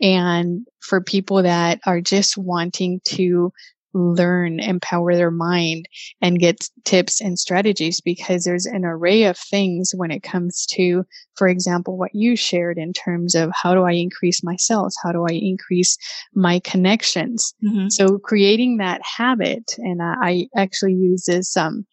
and 0.00 0.66
for 0.80 1.02
people 1.02 1.42
that 1.42 1.80
are 1.84 2.00
just 2.00 2.38
wanting 2.38 3.00
to 3.04 3.52
learn, 3.94 4.60
empower 4.60 5.14
their 5.14 5.30
mind 5.30 5.86
and 6.20 6.38
get 6.38 6.68
tips 6.84 7.20
and 7.20 7.38
strategies 7.38 8.00
because 8.00 8.44
there's 8.44 8.66
an 8.66 8.84
array 8.84 9.24
of 9.24 9.36
things 9.36 9.92
when 9.94 10.10
it 10.10 10.22
comes 10.22 10.66
to, 10.66 11.04
for 11.36 11.48
example, 11.48 11.96
what 11.96 12.14
you 12.14 12.36
shared 12.36 12.78
in 12.78 12.92
terms 12.92 13.34
of 13.34 13.52
how 13.54 13.74
do 13.74 13.82
I 13.82 13.92
increase 13.92 14.42
my 14.42 14.56
sales? 14.56 14.96
How 15.02 15.12
do 15.12 15.24
I 15.28 15.32
increase 15.32 15.96
my 16.34 16.58
connections? 16.60 17.54
Mm-hmm. 17.64 17.88
So 17.88 18.18
creating 18.18 18.78
that 18.78 19.00
habit, 19.02 19.74
and 19.78 20.00
I 20.02 20.48
actually 20.56 20.94
use 20.94 21.24
this 21.24 21.56
um, 21.56 21.86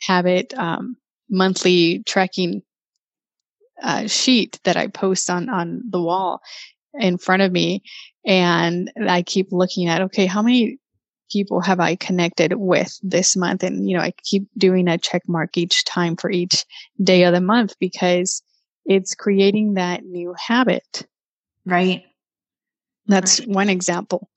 habit 0.00 0.54
um, 0.56 0.96
monthly 1.30 2.02
tracking 2.06 2.62
uh, 3.82 4.06
sheet 4.06 4.58
that 4.64 4.76
I 4.76 4.88
post 4.88 5.30
on 5.30 5.48
on 5.48 5.82
the 5.88 6.02
wall 6.02 6.40
in 6.94 7.16
front 7.16 7.42
of 7.42 7.52
me 7.52 7.82
and 8.26 8.90
I 9.06 9.22
keep 9.22 9.48
looking 9.52 9.88
at 9.88 10.02
okay 10.02 10.26
how 10.26 10.42
many 10.42 10.78
people 11.30 11.60
have 11.60 11.80
I 11.80 11.96
connected 11.96 12.54
with 12.54 12.98
this 13.02 13.36
month? 13.36 13.62
And, 13.62 13.88
you 13.88 13.96
know, 13.96 14.02
I 14.02 14.12
keep 14.24 14.48
doing 14.56 14.88
a 14.88 14.98
check 14.98 15.22
mark 15.28 15.56
each 15.56 15.84
time 15.84 16.16
for 16.16 16.30
each 16.30 16.64
day 17.02 17.24
of 17.24 17.34
the 17.34 17.40
month 17.40 17.74
because 17.78 18.42
it's 18.84 19.14
creating 19.14 19.74
that 19.74 20.04
new 20.04 20.34
habit. 20.38 21.06
Right. 21.66 22.04
That's 23.06 23.40
right. 23.40 23.48
one 23.48 23.68
example. 23.68 24.28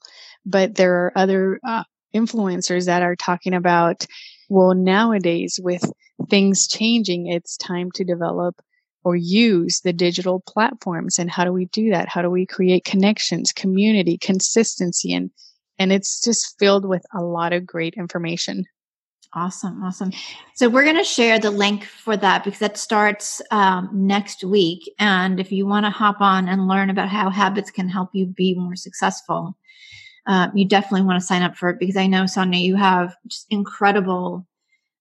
But 0.45 0.75
there 0.75 1.05
are 1.05 1.13
other 1.15 1.59
uh, 1.67 1.83
influencers 2.13 2.85
that 2.85 3.03
are 3.03 3.15
talking 3.15 3.53
about, 3.53 4.05
well, 4.49 4.73
nowadays 4.73 5.59
with 5.61 5.83
things 6.29 6.67
changing, 6.67 7.27
it's 7.27 7.57
time 7.57 7.91
to 7.95 8.03
develop 8.03 8.55
or 9.03 9.15
use 9.15 9.81
the 9.81 9.93
digital 9.93 10.41
platforms. 10.47 11.17
And 11.17 11.29
how 11.29 11.43
do 11.43 11.51
we 11.51 11.65
do 11.65 11.89
that? 11.89 12.07
How 12.09 12.21
do 12.21 12.29
we 12.29 12.45
create 12.45 12.83
connections, 12.85 13.51
community, 13.51 14.17
consistency, 14.17 15.13
and 15.13 15.31
and 15.81 15.91
it's 15.91 16.21
just 16.21 16.57
filled 16.59 16.85
with 16.85 17.03
a 17.13 17.21
lot 17.21 17.53
of 17.53 17.65
great 17.65 17.95
information. 17.95 18.65
Awesome, 19.33 19.81
awesome. 19.81 20.11
So 20.55 20.69
we're 20.69 20.83
going 20.83 20.97
to 20.97 21.03
share 21.03 21.39
the 21.39 21.51
link 21.51 21.85
for 21.85 22.15
that 22.17 22.43
because 22.43 22.59
that 22.59 22.77
starts 22.77 23.41
um, 23.49 23.89
next 23.91 24.43
week. 24.43 24.93
And 24.99 25.39
if 25.39 25.51
you 25.51 25.65
want 25.65 25.85
to 25.85 25.89
hop 25.89 26.17
on 26.19 26.47
and 26.47 26.67
learn 26.67 26.89
about 26.89 27.07
how 27.09 27.29
habits 27.29 27.71
can 27.71 27.87
help 27.87 28.09
you 28.13 28.25
be 28.25 28.53
more 28.55 28.75
successful, 28.75 29.57
uh, 30.27 30.49
you 30.53 30.67
definitely 30.67 31.07
want 31.07 31.19
to 31.19 31.25
sign 31.25 31.41
up 31.41 31.55
for 31.55 31.69
it 31.69 31.79
because 31.79 31.97
I 31.97 32.07
know 32.07 32.25
Sonia, 32.25 32.59
you 32.59 32.75
have 32.75 33.15
just 33.27 33.47
incredible 33.49 34.45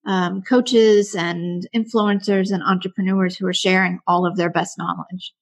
um, 0.06 0.42
coaches 0.42 1.14
and 1.14 1.68
influencers 1.75 2.52
and 2.52 2.62
entrepreneurs 2.62 3.37
who 3.37 3.46
are 3.46 3.52
sharing 3.52 3.99
all 4.06 4.25
of 4.25 4.37
their 4.37 4.50
best 4.50 4.78
knowledge. 4.78 5.34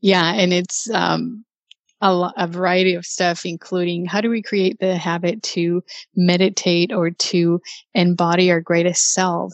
Yeah, 0.00 0.32
and 0.32 0.52
it's 0.52 0.90
um, 0.90 1.44
a, 2.00 2.32
a 2.36 2.46
variety 2.46 2.94
of 2.94 3.04
stuff, 3.04 3.44
including 3.44 4.06
how 4.06 4.20
do 4.20 4.30
we 4.30 4.42
create 4.42 4.78
the 4.80 4.96
habit 4.96 5.42
to 5.42 5.82
meditate 6.16 6.92
or 6.92 7.10
to 7.10 7.60
embody 7.94 8.50
our 8.50 8.60
greatest 8.60 9.12
self, 9.12 9.52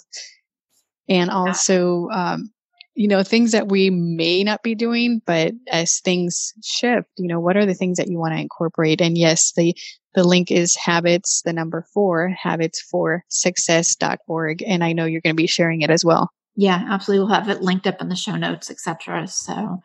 and 1.08 1.30
also 1.30 2.08
um, 2.10 2.50
you 2.96 3.06
know 3.06 3.22
things 3.22 3.52
that 3.52 3.68
we 3.68 3.90
may 3.90 4.42
not 4.42 4.62
be 4.62 4.74
doing 4.74 5.20
but 5.26 5.52
as 5.70 6.00
things 6.00 6.52
shift 6.64 7.08
you 7.18 7.28
know 7.28 7.38
what 7.38 7.56
are 7.56 7.66
the 7.66 7.74
things 7.74 7.98
that 7.98 8.08
you 8.08 8.18
want 8.18 8.34
to 8.34 8.40
incorporate? 8.40 9.00
And 9.00 9.16
yes 9.16 9.52
the 9.56 9.76
the 10.14 10.24
link 10.24 10.50
is 10.50 10.74
habits 10.74 11.42
the 11.44 11.52
number 11.52 11.84
four 11.92 12.30
habits 12.30 12.80
for 12.80 13.22
success.org 13.28 14.62
and 14.66 14.82
i 14.82 14.92
know 14.92 15.04
you're 15.04 15.20
going 15.20 15.36
to 15.36 15.42
be 15.42 15.46
sharing 15.46 15.82
it 15.82 15.90
as 15.90 16.04
well. 16.04 16.30
Yeah 16.56 16.82
absolutely. 16.88 17.26
We'll 17.26 17.34
have 17.34 17.50
it 17.50 17.62
linked 17.62 17.86
up 17.86 18.00
in 18.00 18.08
the 18.08 18.16
show 18.16 18.36
notes 18.36 18.70
etc 18.70 19.28
so 19.28 19.80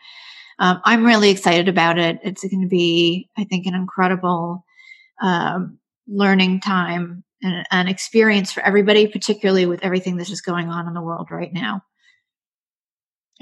um, 0.59 0.81
i'm 0.85 1.05
really 1.05 1.29
excited 1.29 1.67
about 1.67 1.97
it 1.97 2.19
it's 2.23 2.43
going 2.43 2.61
to 2.61 2.67
be 2.67 3.29
i 3.37 3.43
think 3.43 3.65
an 3.65 3.75
incredible 3.75 4.65
um, 5.21 5.77
learning 6.07 6.59
time 6.59 7.23
and 7.43 7.65
an 7.71 7.87
experience 7.87 8.51
for 8.51 8.61
everybody 8.63 9.07
particularly 9.07 9.65
with 9.65 9.83
everything 9.83 10.17
that's 10.17 10.29
just 10.29 10.45
going 10.45 10.69
on 10.69 10.87
in 10.87 10.93
the 10.93 11.01
world 11.01 11.29
right 11.31 11.53
now 11.53 11.83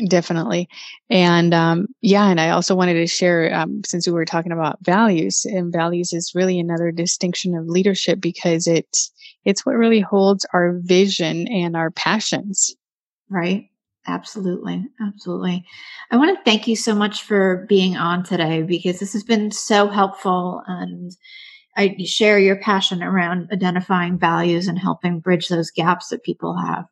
Definitely. 0.08 0.70
And 1.10 1.54
um, 1.54 1.88
yeah, 2.02 2.28
and 2.28 2.40
I 2.40 2.52
also 2.52 2.76
wanted 2.76 2.94
to 2.94 3.08
share 3.08 3.54
um, 3.54 3.82
since 3.86 4.08
we 4.08 4.14
were 4.14 4.26
talking 4.26 4.52
about 4.52 4.78
values, 4.82 5.46
and 5.46 5.74
values 5.74 6.14
is 6.14 6.34
really 6.34 6.60
another 6.60 6.92
distinction 6.92 7.56
of 7.56 7.68
leadership 7.68 8.22
because 8.22 8.66
it's 8.68 9.12
it's 9.46 9.66
what 9.66 9.76
really 9.76 10.00
holds 10.00 10.46
our 10.54 10.80
vision 10.84 11.48
and 11.48 11.76
our 11.76 11.92
passions. 11.92 12.74
Right. 13.30 13.70
Absolutely. 14.10 14.88
Absolutely. 15.00 15.66
I 16.10 16.18
want 16.18 16.36
to 16.36 16.44
thank 16.44 16.68
you 16.68 16.76
so 16.76 16.96
much 16.96 17.22
for 17.24 17.66
being 17.70 17.96
on 17.96 18.24
today 18.24 18.64
because 18.64 19.00
this 19.00 19.14
has 19.14 19.24
been 19.24 19.52
so 19.52 19.88
helpful 19.88 20.64
and 20.68 21.16
I 21.78 21.96
share 22.06 22.40
your 22.40 22.58
passion 22.58 23.04
around 23.04 23.50
identifying 23.54 24.18
values 24.20 24.68
and 24.68 24.80
helping 24.80 25.20
bridge 25.20 25.50
those 25.50 25.72
gaps 25.72 26.10
that 26.10 26.24
people 26.24 26.58
have. 26.58 26.86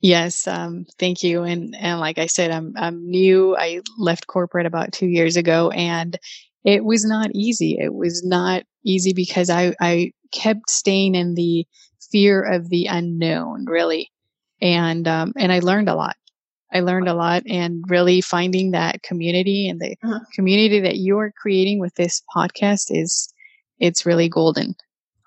Yes, 0.00 0.46
um, 0.46 0.86
thank 0.98 1.22
you. 1.22 1.42
And 1.42 1.74
and 1.76 2.00
like 2.00 2.18
I 2.18 2.26
said, 2.26 2.50
I'm 2.50 2.72
I'm 2.76 3.08
new. 3.10 3.56
I 3.56 3.80
left 3.98 4.26
corporate 4.26 4.66
about 4.66 4.92
two 4.92 5.06
years 5.08 5.36
ago, 5.36 5.70
and 5.70 6.18
it 6.64 6.84
was 6.84 7.04
not 7.04 7.30
easy. 7.34 7.76
It 7.78 7.94
was 7.94 8.24
not 8.24 8.62
easy 8.84 9.12
because 9.12 9.50
I 9.50 9.74
I 9.80 10.12
kept 10.32 10.70
staying 10.70 11.14
in 11.14 11.34
the 11.34 11.66
fear 12.10 12.42
of 12.42 12.70
the 12.70 12.86
unknown, 12.86 13.66
really, 13.66 14.10
and 14.60 15.06
um, 15.06 15.32
and 15.36 15.52
I 15.52 15.60
learned 15.60 15.88
a 15.88 15.94
lot. 15.94 16.16
I 16.72 16.80
learned 16.80 17.08
a 17.08 17.14
lot, 17.14 17.42
and 17.46 17.84
really 17.88 18.20
finding 18.20 18.70
that 18.70 19.02
community 19.02 19.68
and 19.68 19.80
the 19.80 19.96
uh-huh. 20.04 20.20
community 20.34 20.80
that 20.80 20.96
you 20.96 21.18
are 21.18 21.32
creating 21.32 21.80
with 21.80 21.94
this 21.94 22.22
podcast 22.34 22.86
is 22.90 23.32
it's 23.78 24.06
really 24.06 24.28
golden. 24.28 24.76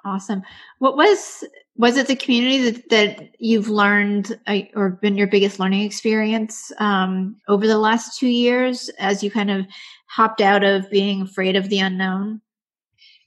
Awesome. 0.06 0.44
What 0.80 0.96
was 0.96 1.44
was 1.76 1.98
it 1.98 2.08
the 2.08 2.16
community 2.16 2.70
that, 2.70 2.90
that 2.90 3.30
you've 3.40 3.70
learned 3.70 4.40
uh, 4.46 4.60
or 4.76 4.90
been 4.90 5.18
your 5.18 5.28
biggest 5.28 5.60
learning 5.60 5.82
experience 5.82 6.72
um, 6.78 7.36
over 7.48 7.66
the 7.66 7.80
last 7.80 8.20
two 8.20 8.28
years 8.28 8.90
as 9.00 9.24
you 9.24 9.32
kind 9.32 9.50
of 9.50 9.66
hopped 10.08 10.40
out 10.40 10.64
of 10.64 10.90
being 10.92 11.22
afraid 11.22 11.56
of 11.56 11.70
the 11.70 11.80
unknown? 11.80 12.42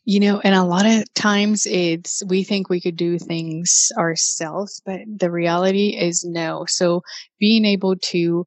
You 0.09 0.21
know, 0.21 0.41
and 0.41 0.55
a 0.55 0.63
lot 0.63 0.87
of 0.87 1.13
times 1.15 1.67
it's 1.67 2.23
we 2.29 2.45
think 2.45 2.71
we 2.71 2.81
could 2.81 2.97
do 2.97 3.19
things 3.19 3.91
ourselves, 3.99 4.81
but 4.87 5.01
the 5.07 5.31
reality 5.31 5.97
is 5.99 6.25
no. 6.25 6.65
So 6.69 7.03
being 7.41 7.65
able 7.65 7.97
to 7.97 8.47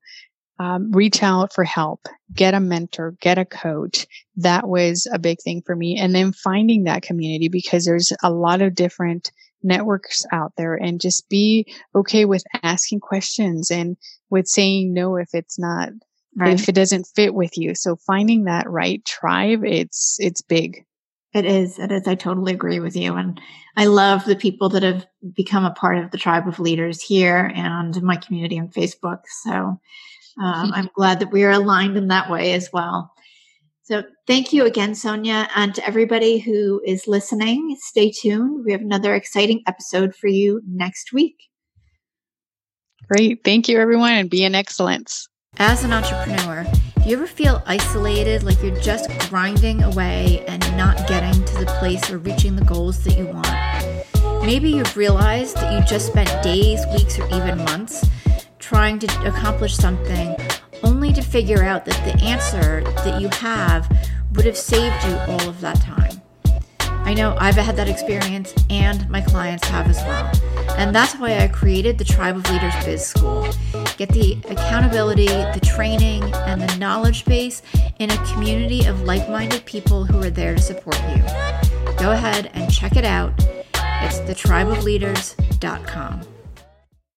um, 0.59 0.91
reach 0.91 1.21
out 1.21 1.53
for 1.53 1.63
help, 1.63 2.07
get 2.33 2.53
a 2.53 2.59
mentor, 2.59 3.15
get 3.21 3.37
a 3.37 3.45
coach. 3.45 4.07
That 4.35 4.67
was 4.67 5.07
a 5.11 5.19
big 5.19 5.37
thing 5.41 5.61
for 5.65 5.75
me. 5.75 5.97
And 5.97 6.15
then 6.15 6.33
finding 6.33 6.83
that 6.83 7.01
community 7.01 7.47
because 7.47 7.85
there's 7.85 8.11
a 8.23 8.31
lot 8.31 8.61
of 8.61 8.75
different 8.75 9.31
networks 9.63 10.25
out 10.31 10.53
there 10.57 10.75
and 10.75 11.01
just 11.01 11.27
be 11.29 11.65
okay 11.95 12.25
with 12.25 12.43
asking 12.63 12.99
questions 12.99 13.71
and 13.71 13.97
with 14.29 14.47
saying 14.47 14.93
no 14.93 15.17
if 15.17 15.29
it's 15.33 15.59
not 15.59 15.89
right. 16.37 16.59
if 16.59 16.69
it 16.69 16.75
doesn't 16.75 17.07
fit 17.13 17.33
with 17.33 17.57
you 17.57 17.75
so 17.75 17.97
finding 18.07 18.45
that 18.45 18.69
right 18.69 19.03
tribe 19.03 19.65
it's 19.65 20.15
it's 20.19 20.41
big 20.41 20.85
it 21.33 21.45
is 21.45 21.79
it 21.79 21.91
is 21.91 22.07
i 22.07 22.15
totally 22.15 22.53
agree 22.53 22.79
with 22.79 22.95
you 22.95 23.15
and 23.15 23.39
i 23.77 23.85
love 23.85 24.25
the 24.25 24.35
people 24.35 24.69
that 24.69 24.83
have 24.83 25.05
become 25.35 25.65
a 25.65 25.71
part 25.71 25.97
of 25.97 26.11
the 26.11 26.17
tribe 26.17 26.47
of 26.47 26.59
leaders 26.59 27.01
here 27.01 27.51
and 27.55 28.01
my 28.01 28.15
community 28.15 28.59
on 28.59 28.67
facebook 28.69 29.21
so 29.43 29.51
um, 29.51 29.79
i'm 30.73 30.89
glad 30.95 31.19
that 31.19 31.31
we 31.31 31.43
are 31.43 31.51
aligned 31.51 31.97
in 31.97 32.07
that 32.07 32.29
way 32.29 32.53
as 32.53 32.69
well 32.73 33.11
so 33.89 34.03
thank 34.27 34.53
you 34.53 34.67
again, 34.67 34.93
Sonia. 34.93 35.49
And 35.55 35.73
to 35.73 35.83
everybody 35.83 36.37
who 36.37 36.79
is 36.85 37.07
listening, 37.07 37.75
stay 37.79 38.11
tuned. 38.11 38.63
We 38.63 38.71
have 38.71 38.81
another 38.81 39.15
exciting 39.15 39.63
episode 39.65 40.15
for 40.15 40.27
you 40.27 40.61
next 40.67 41.11
week. 41.11 41.49
Great. 43.07 43.43
Thank 43.43 43.67
you, 43.67 43.79
everyone, 43.79 44.13
and 44.13 44.29
be 44.29 44.43
in 44.43 44.53
excellence. 44.53 45.27
As 45.57 45.83
an 45.83 45.91
entrepreneur, 45.91 46.67
do 47.03 47.09
you 47.09 47.15
ever 47.15 47.27
feel 47.27 47.63
isolated, 47.65 48.43
like 48.43 48.61
you're 48.61 48.79
just 48.81 49.09
grinding 49.29 49.83
away 49.83 50.43
and 50.47 50.61
not 50.75 51.07
getting 51.07 51.43
to 51.45 51.57
the 51.57 51.65
place 51.79 52.09
or 52.09 52.17
reaching 52.17 52.55
the 52.55 52.65
goals 52.65 53.03
that 53.05 53.17
you 53.17 53.25
want? 53.25 54.45
Maybe 54.45 54.69
you've 54.69 54.97
realized 54.97 55.55
that 55.57 55.73
you 55.73 55.85
just 55.85 56.07
spent 56.07 56.43
days, 56.43 56.85
weeks, 56.93 57.17
or 57.17 57.25
even 57.27 57.57
months 57.59 58.05
trying 58.59 58.99
to 58.99 59.27
accomplish 59.27 59.75
something 59.75 60.35
only 60.83 61.13
to 61.13 61.21
figure 61.21 61.63
out 61.63 61.85
that 61.85 61.95
the 62.05 62.23
answer 62.23 62.83
that 62.83 63.21
you 63.21 63.29
have 63.29 63.89
would 64.33 64.45
have 64.45 64.57
saved 64.57 65.03
you 65.05 65.15
all 65.27 65.49
of 65.49 65.61
that 65.61 65.79
time. 65.81 66.21
I 66.81 67.13
know 67.13 67.35
I've 67.39 67.55
had 67.55 67.75
that 67.77 67.89
experience 67.89 68.53
and 68.69 69.09
my 69.09 69.21
clients 69.21 69.67
have 69.69 69.87
as 69.87 69.97
well. 70.03 70.31
And 70.77 70.93
that's 70.93 71.15
why 71.15 71.39
I 71.39 71.47
created 71.47 71.97
the 71.97 72.05
Tribe 72.05 72.37
of 72.37 72.49
Leaders 72.51 72.73
Biz 72.85 73.07
School. 73.07 73.47
Get 73.99 74.09
the 74.13 74.37
accountability, 74.49 75.25
the 75.25 75.59
training, 75.61 76.23
and 76.33 76.61
the 76.61 76.73
knowledge 76.77 77.25
base 77.25 77.61
in 77.99 78.09
a 78.09 78.25
community 78.27 78.85
of 78.85 79.01
like 79.01 79.29
minded 79.29 79.65
people 79.65 80.05
who 80.05 80.23
are 80.23 80.29
there 80.29 80.55
to 80.55 80.61
support 80.61 80.95
you. 81.09 81.21
Go 81.97 82.11
ahead 82.11 82.49
and 82.53 82.71
check 82.71 82.95
it 82.95 83.03
out. 83.03 83.33
It's 83.73 84.21
thetribeofleaders.com. 84.21 86.28